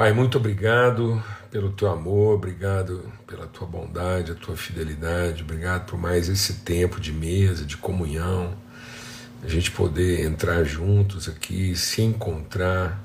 [0.00, 5.98] Pai, muito obrigado pelo teu amor, obrigado pela tua bondade, a tua fidelidade, obrigado por
[5.98, 8.56] mais esse tempo de mesa, de comunhão,
[9.42, 12.98] a gente poder entrar juntos aqui, se encontrar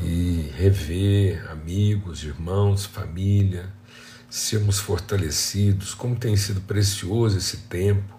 [0.00, 3.68] e rever amigos, irmãos, família,
[4.30, 8.14] sermos fortalecidos, como tem sido precioso esse tempo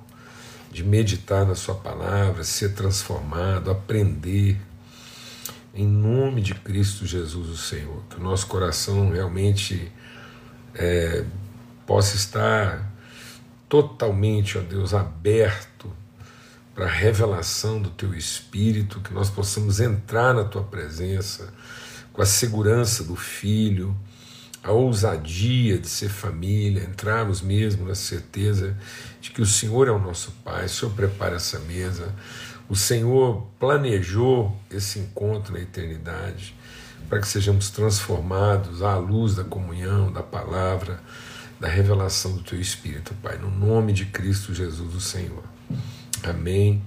[0.70, 4.58] de meditar na Sua palavra, ser transformado, aprender.
[5.78, 9.92] Em nome de Cristo Jesus, o Senhor, que o nosso coração realmente
[10.74, 11.24] é,
[11.86, 12.92] possa estar
[13.70, 15.88] totalmente, ó Deus, aberto
[16.74, 21.54] para a revelação do Teu Espírito, que nós possamos entrar na Tua presença
[22.12, 23.96] com a segurança do Filho,
[24.64, 28.76] a ousadia de ser família, entrarmos mesmo na certeza
[29.22, 32.16] de que o Senhor é o nosso Pai, o Senhor prepara essa mesa,
[32.70, 36.56] o Senhor planejou esse encontro na eternidade
[37.08, 41.00] para que sejamos transformados à luz da comunhão, da palavra,
[41.60, 45.44] da revelação do Teu Espírito, Pai, no nome de Cristo Jesus, o Senhor.
[46.24, 46.84] Amém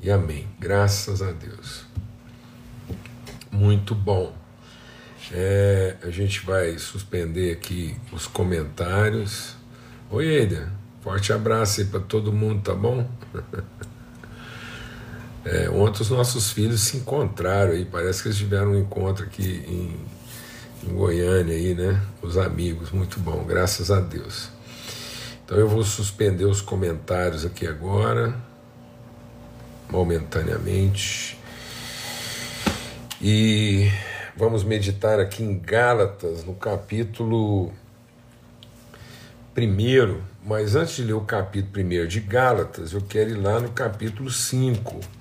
[0.00, 0.48] e amém.
[0.58, 1.84] Graças a Deus.
[3.50, 4.34] Muito bom.
[5.32, 9.54] É, a gente vai suspender aqui os comentários.
[10.10, 10.72] Oi, Eida.
[11.02, 13.08] Forte abraço aí para todo mundo, tá bom?
[15.44, 19.64] É, ontem os nossos filhos se encontraram aí, parece que eles tiveram um encontro aqui
[19.66, 21.98] em, em Goiânia aí, né?
[22.20, 24.50] Os amigos, muito bom, graças a Deus.
[25.42, 28.34] Então eu vou suspender os comentários aqui agora,
[29.90, 31.38] momentaneamente.
[33.20, 33.90] E
[34.36, 37.72] vamos meditar aqui em Gálatas, no capítulo
[39.56, 40.20] 1.
[40.44, 44.30] Mas antes de ler o capítulo 1 de Gálatas, eu quero ir lá no capítulo
[44.30, 45.19] 5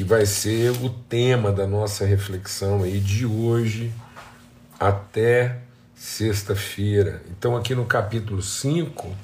[0.00, 3.92] que vai ser o tema da nossa reflexão aí de hoje
[4.78, 5.58] até
[5.94, 7.20] sexta-feira.
[7.30, 9.14] Então, aqui no capítulo 5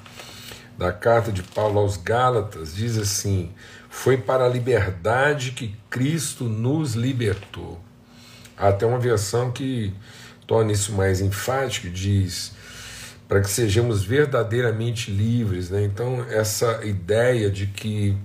[0.77, 3.51] da carta de Paulo aos Gálatas, diz assim:
[3.89, 7.79] Foi para a liberdade que Cristo nos libertou.
[8.55, 9.91] Há até uma versão que
[10.45, 12.51] torna isso mais enfático, diz
[13.27, 15.71] para que sejamos verdadeiramente livres.
[15.71, 15.83] Né?
[15.83, 18.15] Então, essa ideia de que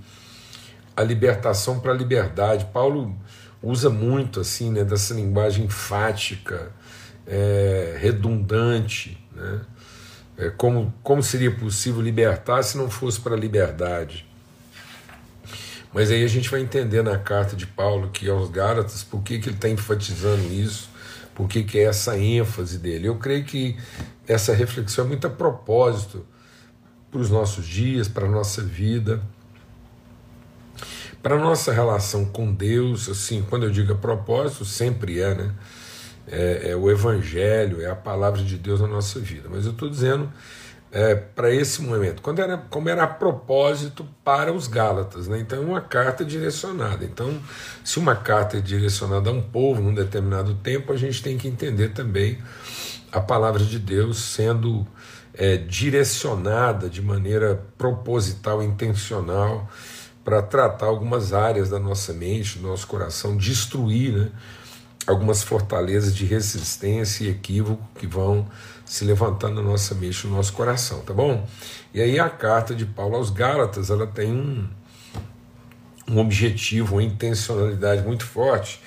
[0.97, 2.67] a libertação para a liberdade.
[2.73, 3.17] Paulo
[3.63, 6.73] usa muito assim, né, dessa linguagem enfática,
[7.27, 9.61] é, redundante, né?
[10.37, 14.27] É, como, como seria possível libertar se não fosse para a liberdade?
[15.93, 19.39] Mas aí a gente vai entender na carta de Paulo que aos Gálatas por que,
[19.39, 20.89] que ele está enfatizando isso,
[21.35, 23.09] por que, que é essa ênfase dele.
[23.09, 23.77] Eu creio que
[24.27, 26.27] essa reflexão é muito a propósito
[27.11, 29.23] para os nossos dias, para a nossa vida.
[31.23, 35.55] Para nossa relação com Deus, assim, quando eu digo a propósito, sempre é, né?
[36.27, 39.49] É, é o Evangelho, é a palavra de Deus na nossa vida.
[39.51, 40.33] Mas eu estou dizendo
[40.93, 45.39] é, para esse momento, quando era, como era a propósito para os Gálatas, né?
[45.39, 47.03] então é uma carta direcionada.
[47.05, 47.41] Então,
[47.83, 51.49] se uma carta é direcionada a um povo num determinado tempo, a gente tem que
[51.49, 52.39] entender também
[53.11, 54.87] a palavra de Deus sendo
[55.33, 59.69] é, direcionada de maneira proposital, intencional
[60.25, 64.31] para tratar algumas áreas da nossa mente, do nosso coração, destruir né,
[65.07, 68.47] algumas fortalezas de resistência e equívoco que vão
[68.85, 71.47] se levantando na nossa mente, no nosso coração, tá bom?
[71.93, 74.69] E aí a carta de Paulo aos Gálatas, ela tem um,
[76.09, 78.81] um objetivo, uma intencionalidade muito forte,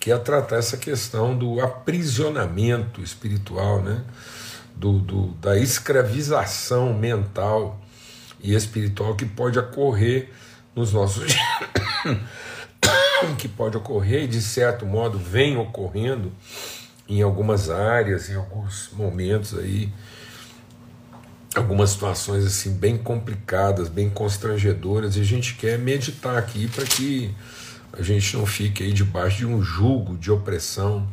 [0.00, 4.02] que é tratar essa questão do aprisionamento espiritual, né?
[4.80, 7.78] do, do da escravização mental
[8.42, 10.30] e espiritual que pode ocorrer
[10.80, 11.34] nos nossos
[13.36, 16.32] que pode ocorrer e de certo modo vem ocorrendo
[17.06, 19.92] em algumas áreas, em alguns momentos aí,
[21.54, 27.34] algumas situações assim bem complicadas, bem constrangedoras, e a gente quer meditar aqui para que
[27.92, 31.06] a gente não fique aí debaixo de um jugo de opressão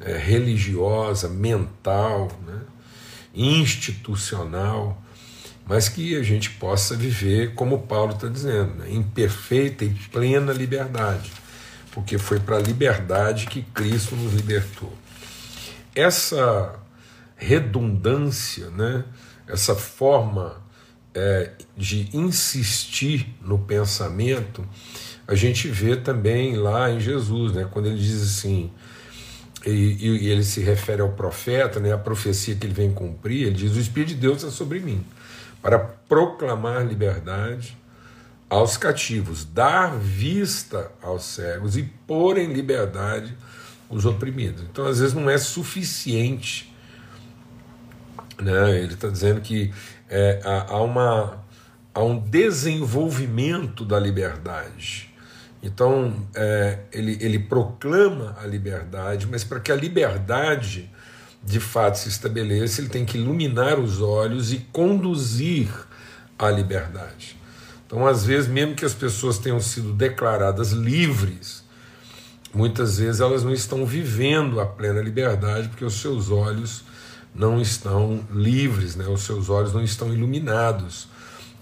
[0.00, 2.60] é, religiosa, mental, né,
[3.34, 5.02] institucional,
[5.66, 10.52] mas que a gente possa viver como Paulo está dizendo, né, em perfeita e plena
[10.52, 11.32] liberdade,
[11.90, 14.92] porque foi para a liberdade que Cristo nos libertou.
[15.94, 16.78] Essa
[17.34, 19.04] redundância, né,
[19.48, 20.62] essa forma
[21.12, 24.64] é, de insistir no pensamento,
[25.26, 28.70] a gente vê também lá em Jesus, né, quando ele diz assim,
[29.64, 33.56] e, e ele se refere ao profeta, né, a profecia que ele vem cumprir, ele
[33.56, 35.04] diz: O Espírito de Deus é sobre mim
[35.66, 37.76] para proclamar liberdade
[38.48, 43.36] aos cativos, dar vista aos cegos e pôr em liberdade
[43.90, 44.62] os oprimidos.
[44.62, 46.72] Então, às vezes, não é suficiente.
[48.40, 48.78] Né?
[48.78, 49.74] Ele está dizendo que
[50.08, 51.44] é, há, uma,
[51.92, 55.12] há um desenvolvimento da liberdade.
[55.60, 60.88] Então, é, ele, ele proclama a liberdade, mas para que a liberdade
[61.46, 65.68] de fato se estabeleça, ele tem que iluminar os olhos e conduzir
[66.36, 67.36] a liberdade.
[67.86, 71.62] Então, às vezes, mesmo que as pessoas tenham sido declaradas livres,
[72.52, 76.82] muitas vezes elas não estão vivendo a plena liberdade porque os seus olhos
[77.32, 79.06] não estão livres, né?
[79.06, 81.08] os seus olhos não estão iluminados.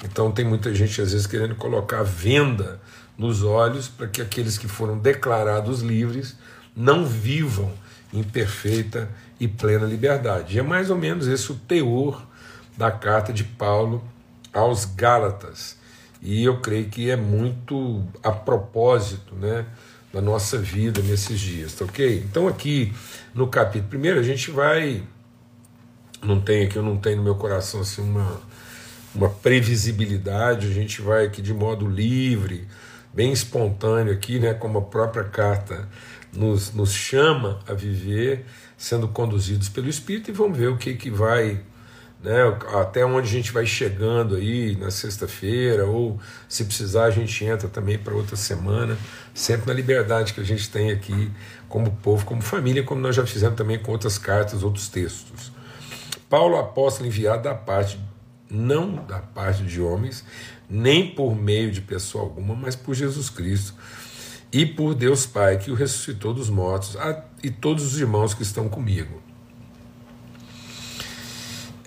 [0.02, 2.80] Então, tem muita gente, às vezes, querendo colocar venda
[3.18, 6.34] nos olhos para que aqueles que foram declarados livres
[6.74, 7.70] não vivam
[8.12, 10.56] em perfeita e plena liberdade.
[10.56, 12.26] E é mais ou menos esse o teor
[12.76, 14.02] da carta de Paulo
[14.52, 15.76] aos Gálatas.
[16.22, 19.66] E eu creio que é muito a propósito né,
[20.12, 22.24] da nossa vida nesses dias, tá ok?
[22.24, 22.92] Então, aqui
[23.34, 25.02] no capítulo primeiro, a gente vai.
[26.22, 28.40] Não tem aqui, eu não tenho no meu coração assim uma,
[29.14, 32.66] uma previsibilidade, a gente vai aqui de modo livre,
[33.12, 35.86] bem espontâneo aqui, né, como a própria carta
[36.32, 38.46] nos, nos chama a viver,
[38.84, 41.62] sendo conduzidos pelo Espírito, e vamos ver o que, que vai
[42.22, 42.42] né,
[42.78, 47.66] até onde a gente vai chegando aí na sexta-feira, ou se precisar a gente entra
[47.66, 48.98] também para outra semana,
[49.32, 51.30] sempre na liberdade que a gente tem aqui
[51.66, 55.50] como povo, como família, como nós já fizemos também com outras cartas, outros textos.
[56.28, 57.98] Paulo, apóstolo enviado da parte,
[58.50, 60.26] não da parte de homens,
[60.68, 63.74] nem por meio de pessoa alguma, mas por Jesus Cristo
[64.54, 66.96] e por Deus Pai, que o ressuscitou dos mortos,
[67.42, 69.22] e todos os irmãos que estão comigo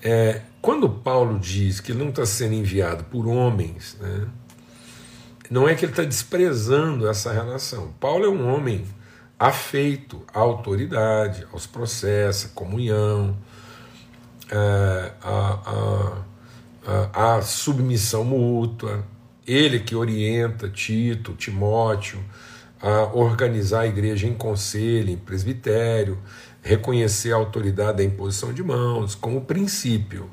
[0.10, 4.28] é, quando Paulo diz que ele não está sendo enviado por homens, né,
[5.50, 7.94] não é que ele está desprezando essa relação.
[8.00, 8.86] Paulo é um homem
[9.40, 13.38] afeito à autoridade, aos processos, à comunhão,
[15.22, 16.14] à,
[17.14, 19.04] à, à submissão mútua.
[19.46, 22.20] Ele que orienta Tito, Timóteo,
[22.82, 26.18] a organizar a igreja em conselho, em presbitério,
[26.62, 30.30] reconhecer a autoridade da imposição de mãos como princípio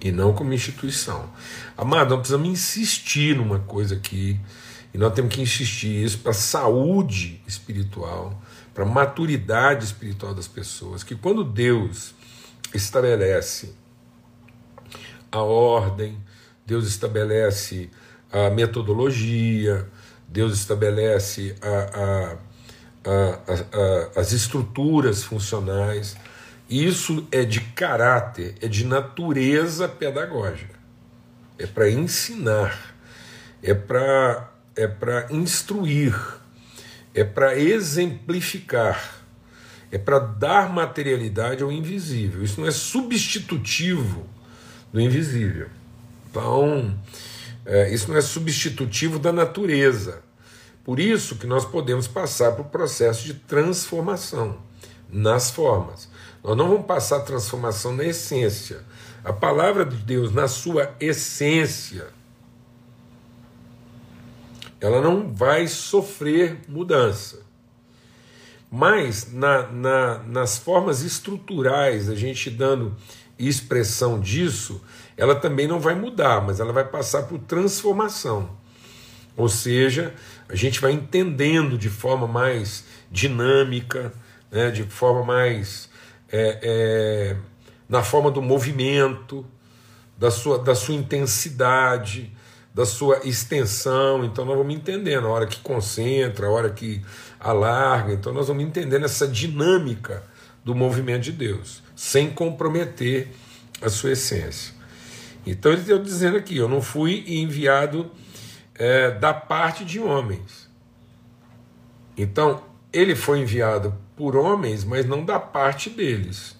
[0.00, 1.28] e não como instituição.
[1.76, 4.40] Amado, nós precisamos insistir numa coisa aqui,
[4.92, 8.42] e nós temos que insistir isso para saúde espiritual,
[8.74, 12.14] para maturidade espiritual das pessoas, que quando Deus
[12.74, 13.74] estabelece
[15.30, 16.18] a ordem,
[16.66, 17.90] Deus estabelece
[18.32, 19.86] a metodologia,
[20.28, 22.50] Deus estabelece a, a
[23.04, 26.16] a, as estruturas funcionais.
[26.68, 30.78] Isso é de caráter, é de natureza pedagógica.
[31.58, 32.94] É para ensinar,
[33.62, 36.14] é para é para instruir,
[37.12, 39.16] é para exemplificar,
[39.90, 42.42] é para dar materialidade ao invisível.
[42.42, 44.26] Isso não é substitutivo
[44.92, 45.68] do invisível.
[46.30, 46.96] Então,
[47.70, 50.24] é, isso não é substitutivo da natureza.
[50.82, 54.58] Por isso que nós podemos passar por processo de transformação
[55.08, 56.08] nas formas.
[56.42, 58.82] Nós não vamos passar a transformação na essência.
[59.22, 62.08] A palavra de Deus, na sua essência,
[64.80, 67.38] ela não vai sofrer mudança.
[68.70, 72.94] Mas na, na, nas formas estruturais, a gente dando
[73.38, 74.80] expressão disso,
[75.16, 78.50] ela também não vai mudar, mas ela vai passar por transformação.
[79.36, 80.14] Ou seja,
[80.48, 84.12] a gente vai entendendo de forma mais dinâmica,
[84.50, 85.88] né, de forma mais.
[86.30, 87.36] É, é,
[87.88, 89.44] na forma do movimento,
[90.16, 92.32] da sua, da sua intensidade,
[92.74, 94.24] da sua extensão.
[94.24, 97.02] Então nós vamos entendendo a hora que concentra, a hora que
[97.40, 98.12] alarga.
[98.12, 100.22] Então nós vamos entendendo essa dinâmica
[100.64, 103.28] do movimento de Deus, sem comprometer
[103.80, 104.74] a sua essência.
[105.46, 108.10] Então ele está dizendo aqui: eu não fui enviado
[108.74, 110.68] é, da parte de homens.
[112.16, 116.56] Então, ele foi enviado por homens, mas não da parte deles.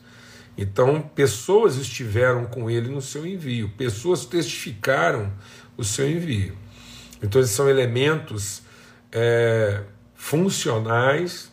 [0.57, 5.33] Então, pessoas estiveram com ele no seu envio, pessoas testificaram
[5.77, 6.57] o seu envio.
[7.23, 8.63] Então, esses são elementos
[9.11, 9.83] é,
[10.21, 11.50] funcionais,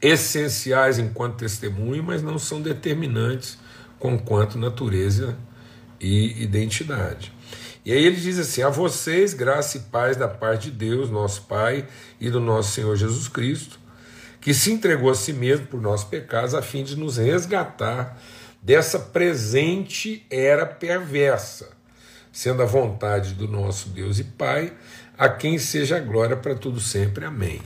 [0.00, 3.58] essenciais enquanto testemunho, mas não são determinantes
[3.98, 5.36] com quanto natureza
[6.00, 7.32] e identidade.
[7.84, 11.42] E aí ele diz assim: A vocês, graça e paz da parte de Deus, nosso
[11.42, 11.88] Pai,
[12.20, 13.80] e do nosso Senhor Jesus Cristo,
[14.40, 18.22] que se entregou a si mesmo por nossos pecados, a fim de nos resgatar
[18.62, 21.70] dessa presente era perversa,
[22.30, 24.72] sendo a vontade do nosso Deus e Pai,
[25.18, 27.24] a quem seja a glória para tudo sempre.
[27.24, 27.60] Amém.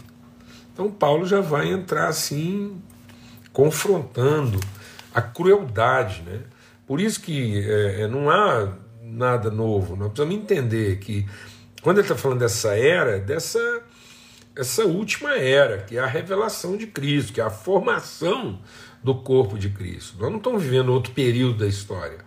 [0.73, 2.81] Então Paulo já vai entrar assim,
[3.53, 4.61] confrontando
[5.15, 6.23] a crueldade.
[6.23, 6.41] Né?
[6.87, 9.97] Por isso que é, é não há nada novo.
[9.97, 11.27] Nós precisamos entender que
[11.83, 13.59] quando ele está falando dessa era, dessa
[14.57, 18.61] essa última era, que é a revelação de Cristo, que é a formação
[19.03, 20.17] do corpo de Cristo.
[20.19, 22.19] Nós não estamos vivendo outro período da história.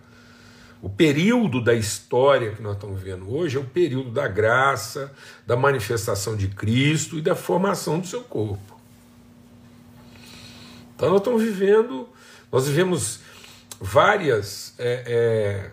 [0.84, 5.10] O período da história que nós estamos vivendo hoje é o período da graça,
[5.46, 8.78] da manifestação de Cristo e da formação do seu corpo.
[10.94, 12.06] Então nós estamos vivendo,
[12.52, 13.20] nós vivemos
[13.80, 15.70] várias, é, é,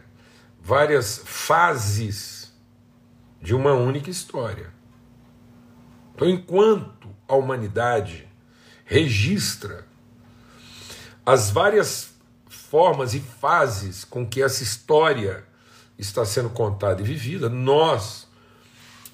[0.63, 2.53] várias fases
[3.41, 4.74] de uma única história.
[6.15, 8.30] Então, enquanto a humanidade
[8.86, 9.86] registra
[11.25, 12.11] as várias
[12.72, 15.44] formas e fases com que essa história
[16.00, 18.30] está sendo contada e vivida, nós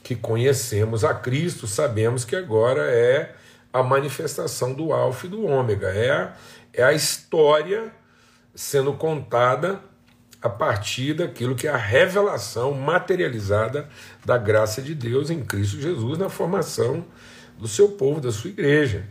[0.03, 3.35] que conhecemos a Cristo sabemos que agora é
[3.73, 6.33] a manifestação do Alfa e do Ômega, é a,
[6.71, 7.91] é a história
[8.53, 9.81] sendo contada
[10.39, 13.89] a partir daquilo que é a revelação materializada
[14.23, 17.03] da graça de Deus em Cristo Jesus na formação
[17.57, 19.07] do seu povo, da sua igreja.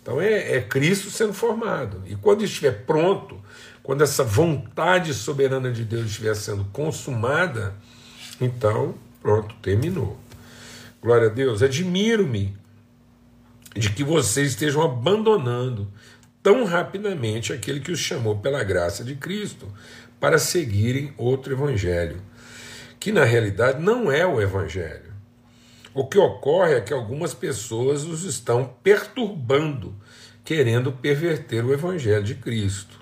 [0.00, 2.02] Então é, é Cristo sendo formado.
[2.06, 3.41] E quando estiver pronto,
[3.82, 7.74] quando essa vontade soberana de Deus estiver sendo consumada,
[8.40, 10.18] então, pronto, terminou.
[11.00, 11.62] Glória a Deus.
[11.62, 12.56] Admiro-me
[13.74, 15.88] de que vocês estejam abandonando
[16.42, 19.66] tão rapidamente aquele que os chamou pela graça de Cristo
[20.20, 22.20] para seguirem outro evangelho,
[23.00, 25.12] que na realidade não é o evangelho.
[25.94, 29.94] O que ocorre é que algumas pessoas os estão perturbando,
[30.42, 33.01] querendo perverter o Evangelho de Cristo.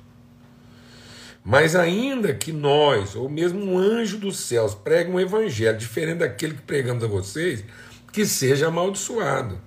[1.45, 6.55] Mas ainda que nós, ou mesmo um anjo dos céus, pregue um evangelho diferente daquele
[6.55, 7.65] que pregamos a vocês,
[8.13, 9.59] que seja amaldiçoado.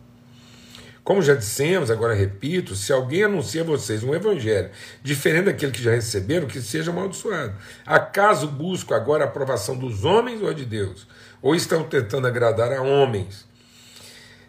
[1.04, 4.70] Como já dissemos, agora repito, se alguém anuncia a vocês um evangelho
[5.02, 7.56] diferente daquele que já receberam, que seja amaldiçoado.
[7.86, 11.06] Acaso busco agora a aprovação dos homens ou de Deus?
[11.42, 13.46] Ou estão tentando agradar a homens?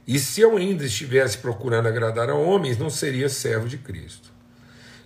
[0.06, 4.33] E se eu ainda estivesse procurando agradar a homens, não seria servo de Cristo.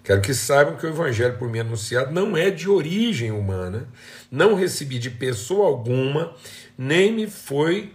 [0.08, 3.86] Quero que saibam que o evangelho por mim anunciado não é de origem humana,
[4.30, 6.34] não recebi de pessoa alguma,
[6.78, 7.92] nem me foi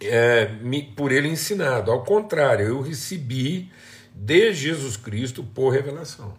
[0.00, 0.50] é,
[0.96, 1.92] por ele ensinado.
[1.92, 3.70] Ao contrário, eu recebi
[4.12, 6.34] de Jesus Cristo por revelação.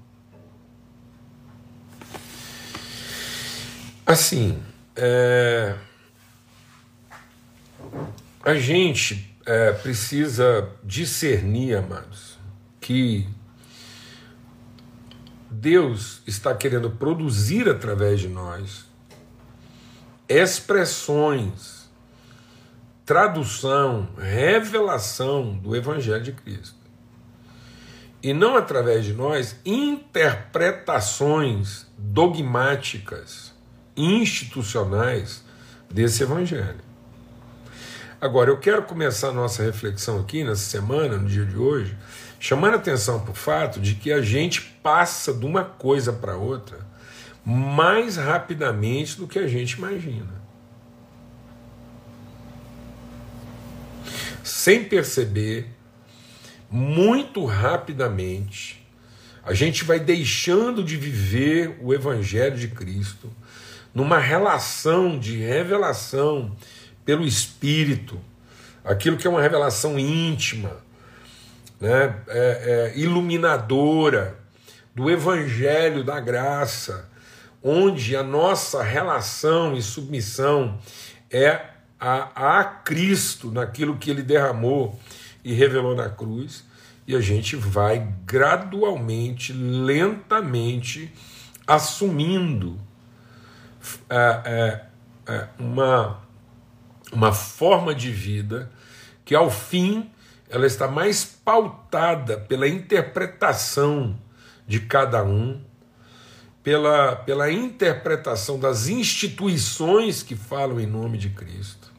[4.05, 4.61] Assim,
[4.97, 5.75] é,
[8.43, 12.37] a gente é, precisa discernir, amados,
[12.81, 13.33] que
[15.55, 18.85] Deus está querendo produzir através de nós
[20.27, 21.85] expressões
[23.05, 26.75] tradução, revelação do Evangelho de Cristo.
[28.21, 33.53] E não através de nós interpretações dogmáticas,
[33.95, 35.41] institucionais
[35.89, 36.83] desse Evangelho.
[38.19, 41.97] Agora, eu quero começar a nossa reflexão aqui nessa semana, no dia de hoje,
[42.39, 46.85] chamando atenção para o fato de que a gente passa de uma coisa para outra
[47.43, 50.45] mais rapidamente do que a gente imagina.
[54.45, 55.67] sem perceber,
[56.69, 58.85] muito rapidamente,
[59.43, 63.31] a gente vai deixando de viver o Evangelho de Cristo
[63.93, 66.55] numa relação de revelação
[67.03, 68.19] pelo Espírito,
[68.83, 70.77] aquilo que é uma revelação íntima,
[71.85, 74.39] né, é, é, iluminadora
[74.95, 77.07] do Evangelho da graça,
[77.61, 80.79] onde a nossa relação e submissão
[81.29, 81.61] é
[81.99, 84.99] a, a Cristo naquilo que ele derramou
[85.43, 86.65] e revelou na cruz,
[87.05, 91.13] e a gente vai gradualmente, lentamente
[91.67, 92.79] assumindo
[94.09, 94.41] é,
[95.27, 96.19] é, é, uma,
[97.11, 98.71] uma forma de vida
[99.23, 100.09] que, ao fim,
[100.55, 104.17] ela está mais pautada pela interpretação
[104.65, 105.61] de cada um,
[106.63, 111.93] pela, pela interpretação das instituições que falam em nome de Cristo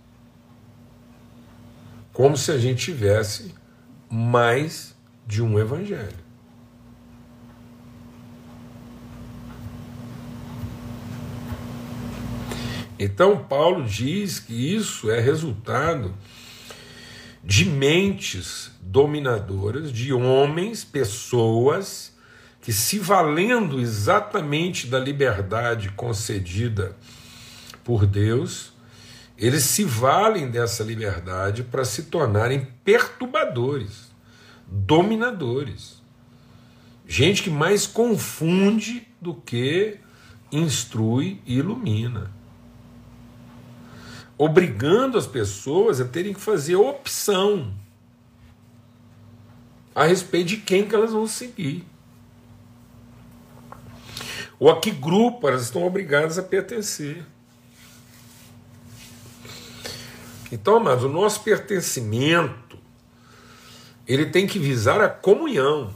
[2.17, 3.55] como se a gente tivesse
[4.11, 4.97] mais
[5.27, 6.17] de um evangelho.
[12.99, 16.15] Então, Paulo diz que isso é resultado
[17.47, 22.13] de mentes dominadoras, de homens, pessoas
[22.61, 26.97] que, se valendo exatamente da liberdade concedida
[27.85, 28.73] por Deus,
[29.39, 34.11] eles se valem dessa liberdade para se tornarem perturbadores,
[34.67, 36.03] dominadores.
[37.07, 39.99] Gente que mais confunde do que
[40.51, 42.36] instrui e ilumina.
[44.39, 47.73] Obrigando as pessoas a terem que fazer opção
[49.95, 51.87] a respeito de quem que elas vão seguir.
[54.59, 57.25] Ou a que grupo elas estão obrigadas a pertencer.
[60.53, 62.79] Então, amados, o nosso pertencimento
[64.07, 65.95] ele tem que visar a comunhão.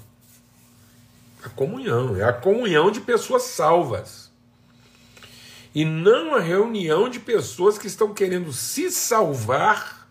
[1.42, 4.29] A comunhão, é a comunhão de pessoas salvas.
[5.74, 10.08] E não a reunião de pessoas que estão querendo se salvar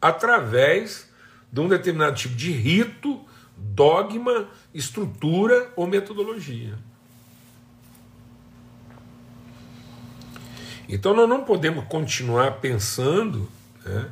[0.00, 1.08] através
[1.52, 3.20] de um determinado tipo de rito,
[3.56, 6.78] dogma, estrutura ou metodologia.
[10.88, 13.48] Então nós não podemos continuar pensando
[13.84, 14.08] né,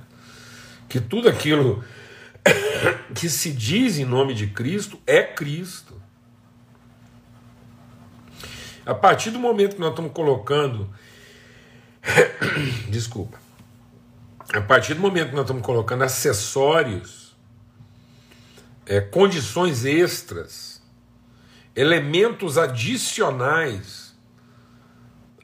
[0.88, 1.82] que tudo aquilo
[3.14, 5.97] que se diz em nome de Cristo é Cristo.
[8.88, 10.88] A partir do momento que nós estamos colocando.
[12.88, 13.38] Desculpa.
[14.50, 17.36] A partir do momento que nós estamos colocando acessórios,
[18.86, 20.82] é, condições extras,
[21.76, 24.16] elementos adicionais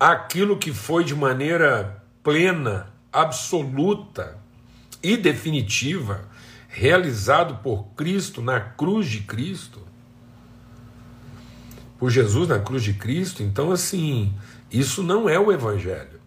[0.01, 4.39] àquilo que foi de maneira plena, absoluta
[5.03, 6.27] e definitiva
[6.67, 9.87] realizado por Cristo na cruz de Cristo,
[11.99, 14.35] por Jesus na cruz de Cristo, então assim,
[14.71, 16.21] isso não é o Evangelho.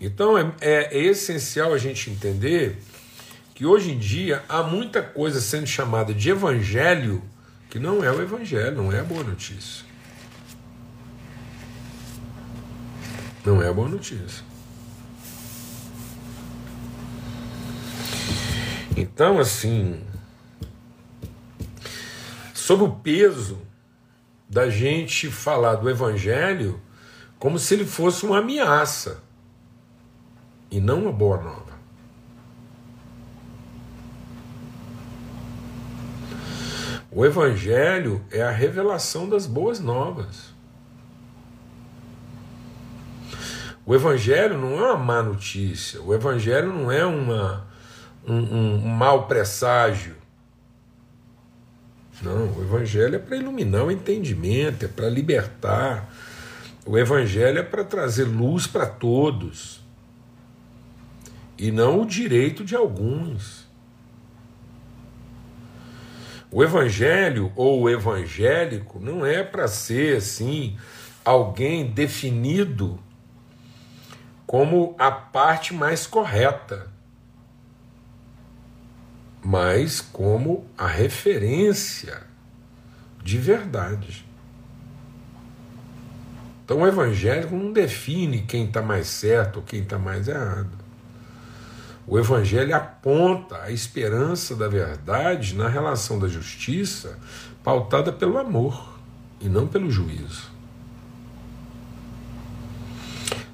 [0.00, 2.78] Então é, é, é essencial a gente entender
[3.54, 7.22] que hoje em dia há muita coisa sendo chamada de Evangelho
[7.70, 9.84] que não é o Evangelho, não é a boa notícia.
[13.44, 14.44] Não é a boa notícia.
[18.96, 20.00] Então, assim,
[22.54, 23.58] sob o peso
[24.48, 26.80] da gente falar do Evangelho
[27.38, 29.22] como se ele fosse uma ameaça
[30.70, 31.74] e não uma boa nova.
[37.10, 40.52] O Evangelho é a revelação das boas novas.
[43.86, 47.66] O Evangelho não é uma má notícia, o Evangelho não é uma,
[48.26, 50.16] um, um, mau presságio
[52.22, 56.12] não, o Evangelho é para iluminar o entendimento, é para libertar.
[56.86, 59.82] O Evangelho é para trazer luz para todos
[61.58, 63.64] e não o direito de alguns.
[66.50, 70.78] O Evangelho ou o evangélico não é para ser assim
[71.24, 73.00] alguém definido
[74.46, 76.93] como a parte mais correta
[79.44, 82.22] mas como a referência
[83.22, 84.24] de verdade.
[86.64, 90.70] Então o evangélico não define quem está mais certo ou quem está mais errado.
[92.06, 97.18] O evangelho aponta a esperança da verdade na relação da justiça
[97.62, 98.98] pautada pelo amor
[99.40, 100.50] e não pelo juízo.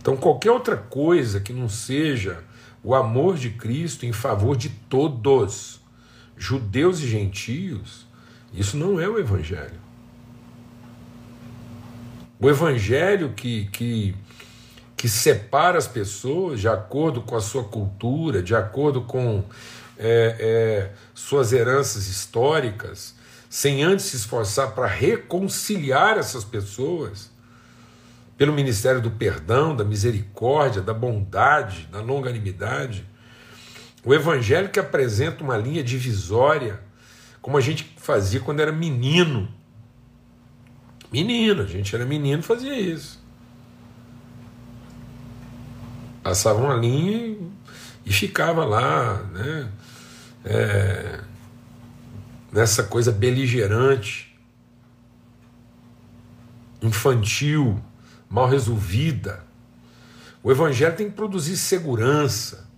[0.00, 2.44] Então qualquer outra coisa que não seja
[2.82, 5.79] o amor de Cristo em favor de todos
[6.40, 8.06] judeus e gentios,
[8.50, 9.78] isso não é o Evangelho.
[12.40, 14.14] O Evangelho que, que,
[14.96, 19.44] que separa as pessoas de acordo com a sua cultura, de acordo com
[19.98, 23.14] é, é, suas heranças históricas,
[23.50, 27.30] sem antes se esforçar para reconciliar essas pessoas,
[28.38, 33.09] pelo ministério do perdão, da misericórdia, da bondade, da longanimidade,
[34.04, 36.80] o evangelho que apresenta uma linha divisória,
[37.42, 39.48] como a gente fazia quando era menino.
[41.12, 43.20] Menino, a gente era menino fazia isso.
[46.22, 47.36] Passava uma linha
[48.04, 49.72] e ficava lá, né?
[50.44, 51.20] É,
[52.52, 54.38] nessa coisa beligerante,
[56.80, 57.82] infantil,
[58.28, 59.44] mal resolvida.
[60.42, 62.69] O evangelho tem que produzir segurança.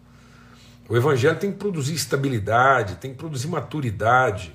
[0.88, 4.54] O evangelho tem que produzir estabilidade, tem que produzir maturidade.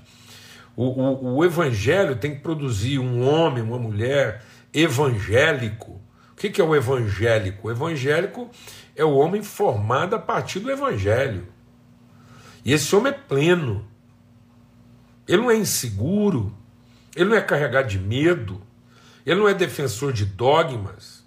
[0.76, 6.02] O, o, o evangelho tem que produzir um homem, uma mulher evangélico.
[6.32, 7.68] O que, que é o evangélico?
[7.68, 8.50] O evangélico
[8.96, 11.48] é o homem formado a partir do evangelho.
[12.64, 13.88] E esse homem é pleno.
[15.28, 16.56] Ele não é inseguro,
[17.16, 18.62] ele não é carregado de medo,
[19.26, 21.26] ele não é defensor de dogmas,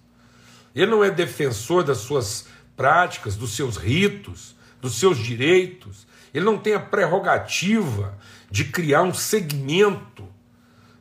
[0.75, 6.07] ele não é defensor das suas práticas, dos seus ritos, dos seus direitos.
[6.33, 8.17] Ele não tem a prerrogativa
[8.51, 10.29] de criar um segmento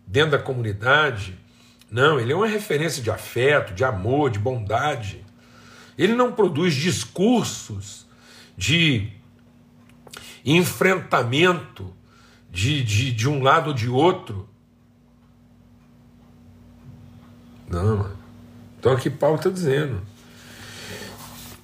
[0.05, 1.37] dentro da comunidade.
[1.89, 5.23] Não, ele é uma referência de afeto, de amor, de bondade.
[5.97, 8.07] Ele não produz discursos
[8.57, 9.11] de
[10.45, 11.93] enfrentamento
[12.51, 14.49] de, de, de um lado ou de outro.
[17.67, 18.17] Não, mano.
[18.79, 20.01] Então aqui Paulo está dizendo.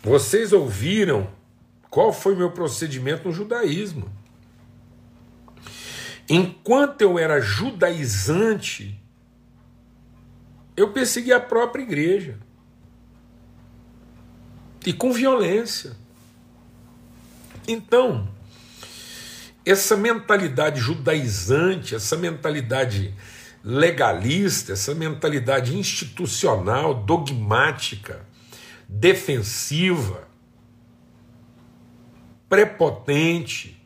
[0.04, 1.28] Vocês ouviram
[1.95, 4.12] qual foi meu procedimento no judaísmo.
[6.27, 9.01] Enquanto eu era judaizante,
[10.75, 12.38] eu persegui a própria igreja.
[14.86, 15.95] E com violência.
[17.65, 18.27] Então,
[19.65, 23.15] essa mentalidade judaizante, essa mentalidade
[23.63, 28.27] legalista, essa mentalidade institucional, dogmática,
[28.86, 30.24] defensiva,
[32.49, 33.81] prepotente,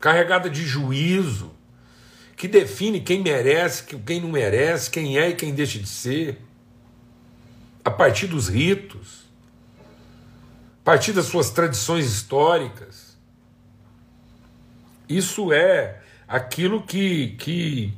[0.00, 1.52] carregada de juízo,
[2.36, 6.38] que define quem merece, quem não merece, quem é e quem deixa de ser,
[7.84, 9.22] a partir dos ritos,
[10.80, 13.16] a partir das suas tradições históricas.
[15.08, 17.94] Isso é aquilo que, que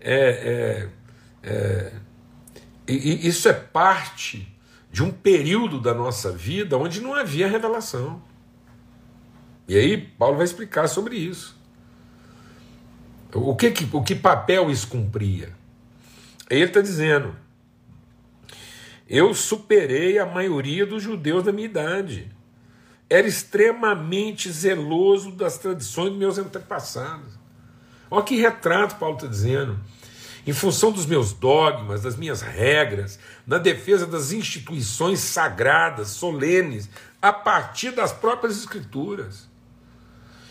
[0.00, 0.88] é,
[1.44, 1.92] é, é,
[2.86, 4.51] isso é parte
[4.92, 8.22] de um período da nossa vida onde não havia revelação.
[9.66, 11.56] E aí Paulo vai explicar sobre isso.
[13.32, 15.54] O que, o que papel isso cumpria?
[16.50, 17.34] Ele está dizendo:
[19.08, 22.30] eu superei a maioria dos judeus da minha idade.
[23.10, 27.38] Era extremamente zeloso das tradições dos meus antepassados.
[28.10, 29.78] Olha que retrato Paulo está dizendo.
[30.46, 36.88] Em função dos meus dogmas, das minhas regras, na defesa das instituições sagradas, solenes,
[37.20, 39.48] a partir das próprias Escrituras.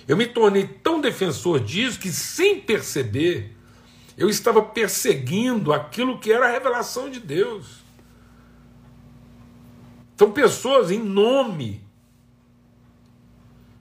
[0.08, 3.56] Eu me tornei tão defensor disso que, sem perceber,
[4.18, 7.82] eu estava perseguindo aquilo que era a revelação de Deus.
[10.16, 11.84] São pessoas, em nome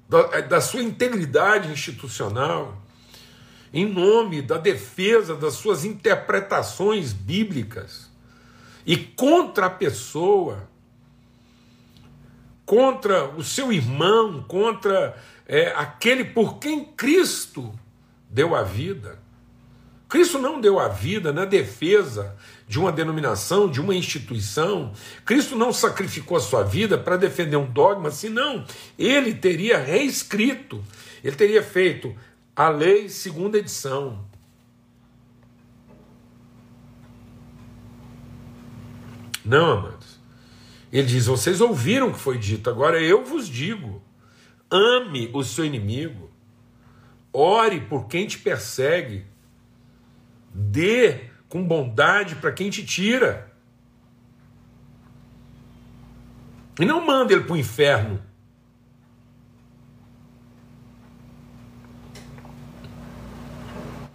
[0.08, 2.82] da, da sua integridade institucional,
[3.72, 8.10] em nome da defesa das suas interpretações bíblicas
[8.84, 10.68] e contra a pessoa,
[12.66, 17.72] contra o seu irmão, contra é, aquele por quem Cristo
[18.28, 19.18] deu a vida.
[20.08, 24.92] Cristo não deu a vida na defesa de uma denominação, de uma instituição.
[25.24, 28.64] Cristo não sacrificou a sua vida para defender um dogma, senão
[28.98, 30.84] ele teria reescrito,
[31.22, 32.12] ele teria feito
[32.60, 34.22] a lei segunda edição.
[39.42, 40.20] Não, amados.
[40.92, 44.02] Ele diz: Vocês ouviram o que foi dito, agora eu vos digo.
[44.70, 46.30] Ame o seu inimigo.
[47.32, 49.24] Ore por quem te persegue.
[50.52, 53.50] Dê com bondade para quem te tira.
[56.78, 58.22] E não manda ele para o inferno.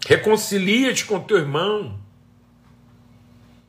[0.05, 1.99] Reconcilia-te com teu irmão.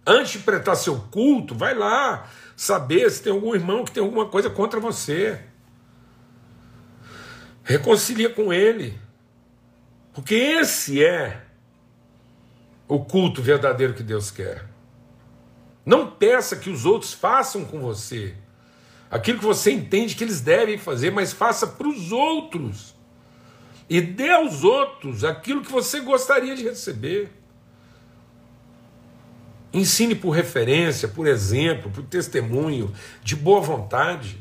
[0.07, 4.27] Antes de prestar seu culto, vai lá saber se tem algum irmão que tem alguma
[4.27, 5.41] coisa contra você.
[7.65, 8.99] Reconcilia com ele.
[10.13, 11.43] Porque esse é
[12.87, 14.67] o culto verdadeiro que Deus quer.
[15.85, 18.37] Não peça que os outros façam com você
[19.11, 22.96] aquilo que você entende que eles devem fazer, mas faça para os outros.
[23.89, 27.31] E dê aos outros aquilo que você gostaria de receber.
[29.73, 34.39] Ensine por referência, por exemplo, por testemunho, de boa vontade.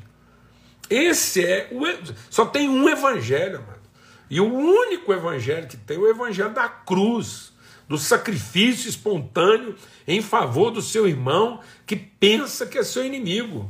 [0.90, 1.84] Esse é o.
[2.30, 3.86] Só tem um evangelho, amado.
[4.30, 7.54] E o único evangelho que tem é o evangelho da cruz,
[7.88, 9.76] do sacrifício espontâneo
[10.08, 13.70] em favor do seu irmão que pensa que é seu inimigo.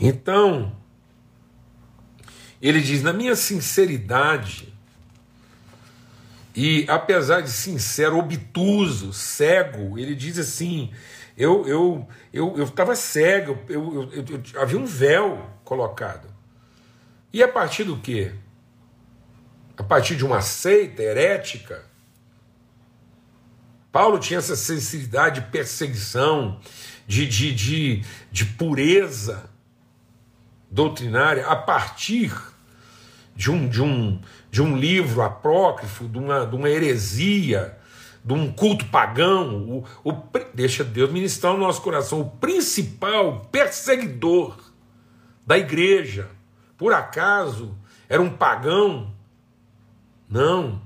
[0.00, 0.72] Então,
[2.62, 4.72] ele diz: na minha sinceridade,
[6.54, 10.92] e apesar de sincero, obtuso, cego, ele diz assim:
[11.36, 16.28] eu eu eu estava cego, eu, eu, eu, havia um véu colocado.
[17.32, 18.32] E a partir do quê?
[19.76, 21.86] A partir de uma seita herética?
[23.92, 26.60] Paulo tinha essa sensibilidade de perseguição,
[27.06, 29.48] de, de, de, de pureza
[30.70, 32.32] doutrinária a partir
[33.34, 37.78] de um, de um, de um livro apócrifo, de uma, de uma heresia,
[38.24, 40.12] de um culto pagão, o, o,
[40.52, 44.56] deixa Deus ministrar no nosso coração, o principal perseguidor
[45.46, 46.28] da igreja,
[46.76, 47.76] por acaso
[48.08, 49.14] era um pagão?
[50.28, 50.80] Não.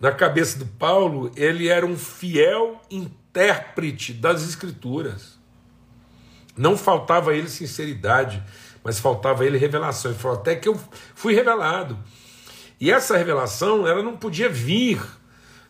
[0.00, 5.38] Na cabeça do Paulo, ele era um fiel intérprete das Escrituras.
[6.56, 8.42] Não faltava a ele sinceridade,
[8.88, 10.10] mas faltava a ele revelação.
[10.10, 10.80] Ele falou: até que eu
[11.14, 11.98] fui revelado.
[12.80, 14.98] E essa revelação, ela não podia vir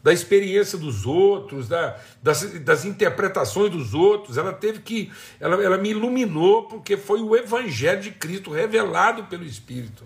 [0.01, 4.39] da experiência dos outros, da, das, das, interpretações dos outros.
[4.39, 5.11] Ela teve que.
[5.41, 10.05] Ela, ela me iluminou porque foi o Evangelho de Cristo revelado pelo Espírito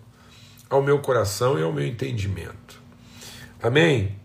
[0.70, 2.80] ao meu coração e ao meu entendimento.
[3.62, 4.16] Amém?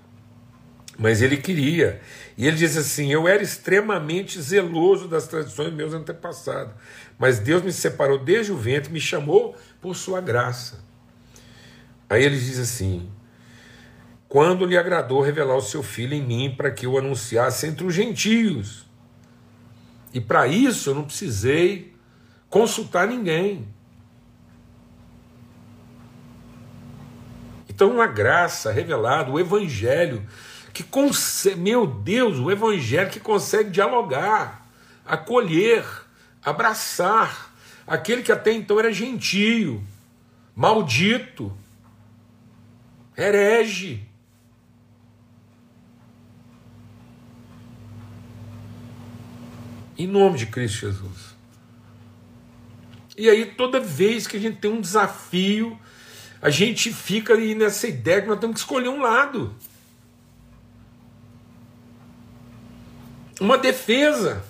[0.97, 2.01] Mas ele queria.
[2.37, 6.73] E ele diz assim: Eu era extremamente zeloso das tradições meus antepassados,
[7.17, 10.83] mas Deus me separou desde o ventre, me chamou por sua graça.
[12.09, 13.09] Aí ele diz assim:
[14.29, 17.93] Quando lhe agradou revelar o seu filho em mim para que eu anunciasse entre os
[17.93, 18.85] gentios.
[20.13, 21.93] E para isso eu não precisei
[22.49, 23.67] consultar ninguém.
[27.69, 30.25] Então, a graça revelada, o Evangelho,
[30.73, 34.67] que consegue, meu Deus, o Evangelho que consegue dialogar,
[35.05, 35.85] acolher,
[36.49, 37.53] abraçar
[37.85, 39.83] aquele que até então era gentio,
[40.55, 41.55] maldito,
[43.15, 44.07] herege.
[49.97, 51.35] Em nome de Cristo Jesus.
[53.17, 55.79] E aí, toda vez que a gente tem um desafio
[56.41, 59.55] a gente fica aí nessa ideia que nós temos que escolher um lado.
[63.39, 64.43] Uma defesa.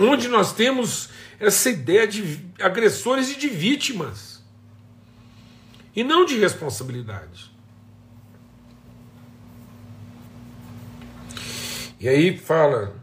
[0.00, 4.42] Onde nós temos essa ideia de agressores e de vítimas.
[5.94, 7.52] E não de responsabilidade.
[12.00, 12.94] E aí fala,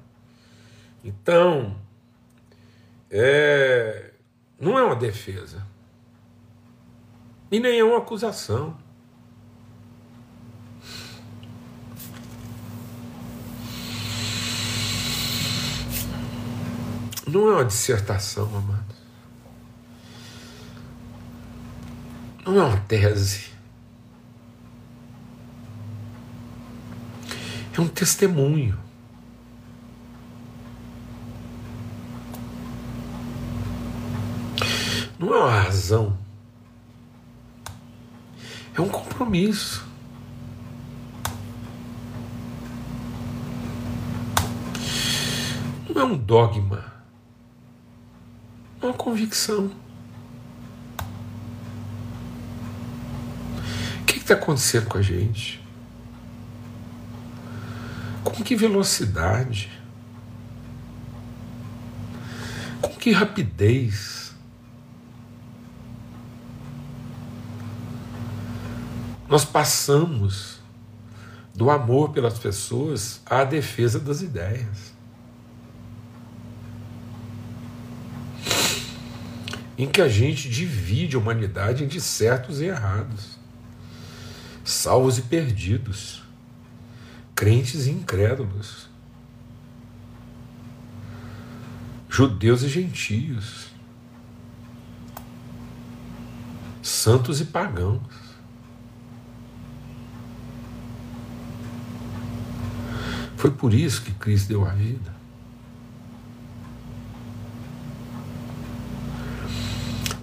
[1.04, 1.76] então,
[3.10, 4.12] é,
[4.60, 5.66] não é uma defesa.
[7.52, 8.78] E nem é uma acusação.
[17.32, 18.98] Não é uma dissertação, amados.
[22.46, 23.52] Não é uma tese.
[27.74, 28.78] É um testemunho.
[35.18, 36.18] Não é uma razão.
[38.76, 39.88] É um compromisso.
[45.88, 47.01] Não é um dogma.
[48.82, 49.72] Uma convicção.
[54.02, 55.62] O que está acontecendo com a gente?
[58.24, 59.70] Com que velocidade?
[62.82, 64.34] Com que rapidez?
[69.28, 70.60] Nós passamos
[71.54, 74.91] do amor pelas pessoas à defesa das ideias.
[79.82, 83.40] Em que a gente divide a humanidade em certos e errados,
[84.64, 86.22] salvos e perdidos,
[87.34, 88.88] crentes e incrédulos,
[92.08, 93.72] judeus e gentios,
[96.84, 98.04] santos e pagãos.
[103.36, 105.21] Foi por isso que Cristo deu a vida.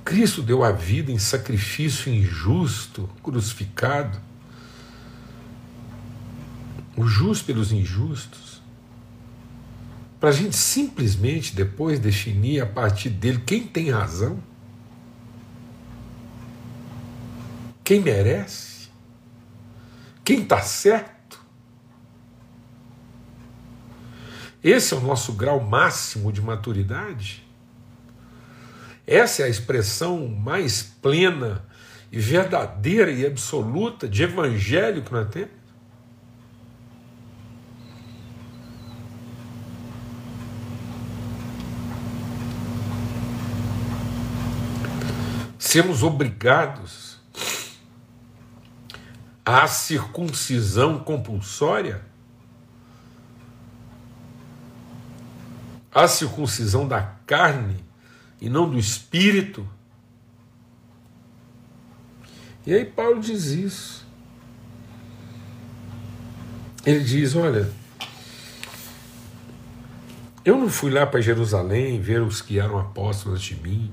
[0.08, 4.18] Cristo deu a vida em sacrifício injusto, crucificado,
[6.96, 8.62] o justo pelos injustos,
[10.18, 14.42] para a gente simplesmente depois definir a partir dele quem tem razão,
[17.84, 18.88] quem merece,
[20.24, 21.38] quem está certo.
[24.64, 27.46] Esse é o nosso grau máximo de maturidade?
[29.08, 31.64] Essa é a expressão mais plena
[32.12, 35.56] e verdadeira e absoluta de evangelho que nós temos?
[45.58, 47.18] Sermos obrigados
[49.42, 52.06] à circuncisão compulsória?
[55.94, 57.87] a circuncisão da carne
[58.40, 59.66] e não do espírito.
[62.66, 64.06] E aí Paulo diz isso.
[66.84, 67.68] ele diz: Olha,
[70.44, 73.90] eu não fui lá para Jerusalém ver os que eram apóstolos de mim.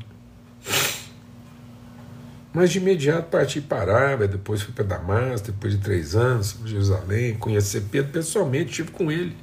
[2.54, 6.68] Mas de imediato parti para Arábia, depois fui para Damasco, depois de três anos, para
[6.68, 9.36] Jerusalém, conhecer Pedro pessoalmente, estive com ele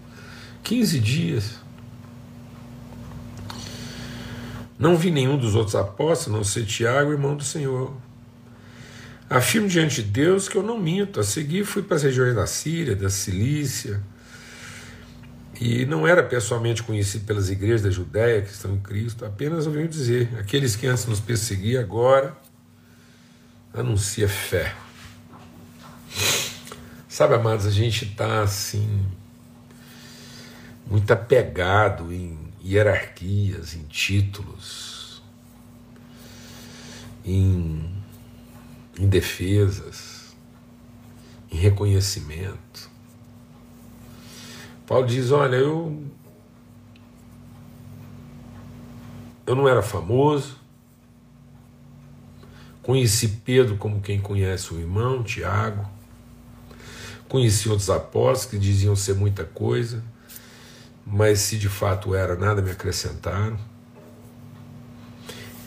[0.63, 1.62] 15 dias.
[4.83, 7.95] Não vi nenhum dos outros apóstolos, não ser Tiago, irmão do Senhor.
[9.31, 11.21] Afirmo diante de Deus que eu não minto.
[11.21, 14.03] A seguir fui para as regiões da Síria, da Cilícia,
[15.61, 19.87] e não era pessoalmente conhecido pelas igrejas da Judéia que estão em Cristo, apenas ouviu
[19.87, 22.37] dizer: aqueles que antes nos perseguiam, agora
[23.73, 24.75] anuncia fé.
[27.09, 29.07] Sabe, amados, a gente está assim,
[30.91, 35.23] muito apegado em hierarquias, em títulos,
[37.25, 37.93] em,
[38.99, 40.35] em defesas,
[41.51, 42.91] em reconhecimento.
[44.87, 46.03] Paulo diz: Olha, eu.
[49.45, 50.57] Eu não era famoso,
[52.83, 55.89] Conheci Pedro como quem conhece o irmão, Tiago.
[57.29, 60.03] Conheci outros apóstolos que diziam ser muita coisa,
[61.05, 63.59] mas se de fato era, nada me acrescentaram.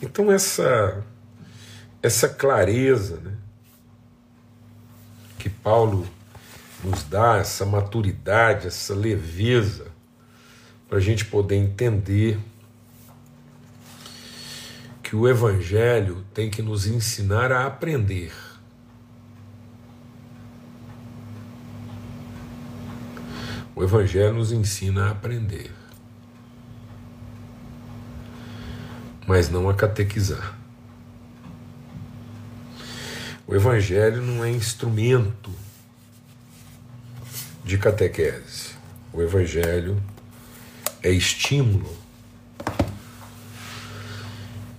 [0.02, 1.04] Então essa
[2.02, 3.34] essa clareza, né,
[5.38, 6.06] que Paulo
[6.84, 9.86] nos dá, essa maturidade, essa leveza,
[10.88, 12.38] para a gente poder entender
[15.02, 18.32] que o Evangelho tem que nos ensinar a aprender.
[23.76, 25.70] O Evangelho nos ensina a aprender,
[29.26, 30.56] mas não a catequizar.
[33.46, 35.52] O Evangelho não é instrumento
[37.62, 38.70] de catequese.
[39.12, 40.02] O Evangelho
[41.02, 41.94] é estímulo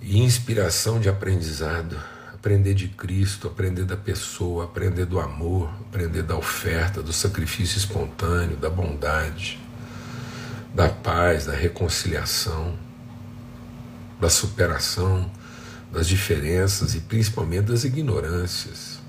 [0.01, 2.16] e inspiração de aprendizado.
[2.47, 8.55] Aprender de Cristo, aprender da pessoa, aprender do amor, aprender da oferta, do sacrifício espontâneo,
[8.55, 9.60] da bondade,
[10.73, 12.79] da paz, da reconciliação,
[14.17, 15.29] da superação
[15.91, 19.01] das diferenças e principalmente das ignorâncias.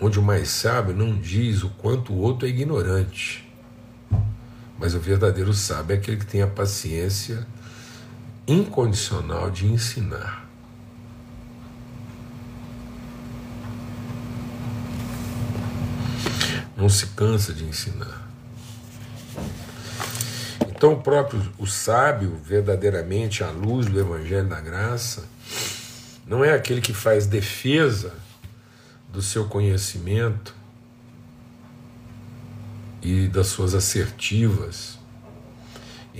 [0.00, 3.46] Onde o mais sábio não diz o quanto o outro é ignorante
[4.80, 7.46] mas o verdadeiro sábio é aquele que tem a paciência
[8.52, 10.48] incondicional de ensinar.
[16.76, 18.28] Não se cansa de ensinar.
[20.68, 25.24] Então, o próprio o sábio, verdadeiramente à luz do Evangelho da Graça,
[26.26, 28.14] não é aquele que faz defesa
[29.12, 30.54] do seu conhecimento,
[33.02, 34.98] e das suas assertivas,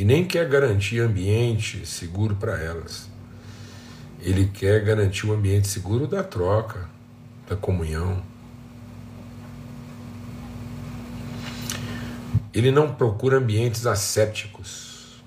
[0.01, 3.07] e nem quer garantir ambiente seguro para elas.
[4.19, 6.89] Ele quer garantir um ambiente seguro da troca,
[7.47, 8.23] da comunhão.
[12.55, 15.23] Ele não procura ambientes assépticos.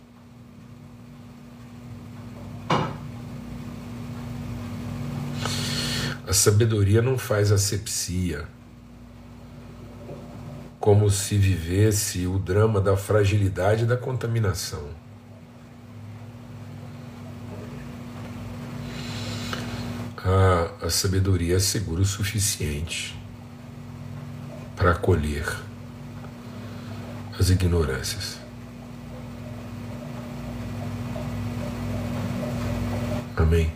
[6.28, 8.48] A sabedoria não faz asepsia
[10.84, 14.84] como se vivesse o drama da fragilidade e da contaminação.
[20.18, 23.18] A, a sabedoria é segura o suficiente
[24.76, 25.46] para acolher
[27.40, 28.38] as ignorâncias.
[33.38, 33.72] Amém.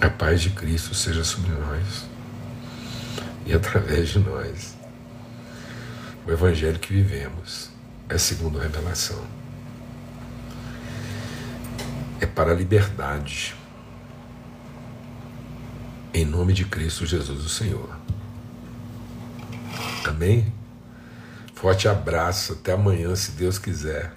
[0.00, 2.17] A paz de Cristo seja sobre nós
[3.48, 4.76] e através de nós.
[6.26, 7.70] O Evangelho que vivemos
[8.08, 9.24] é segundo a revelação.
[12.20, 13.56] É para a liberdade.
[16.12, 17.96] Em nome de Cristo Jesus, o Senhor.
[20.06, 20.52] Amém?
[21.54, 22.52] Forte abraço.
[22.52, 24.12] Até amanhã, se Deus quiser.